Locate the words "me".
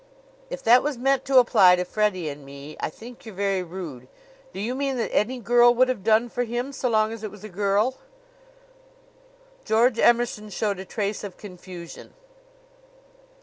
2.43-2.75